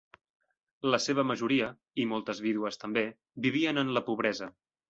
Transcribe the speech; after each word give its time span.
La 0.95 0.99
seva 1.07 1.25
majoria 1.33 1.69
-i 1.73 2.07
moltes 2.13 2.43
vídues 2.47 2.83
també- 2.85 3.07
vivien 3.47 3.83
en 3.87 3.97
la 3.99 4.05
pobresa. 4.13 4.53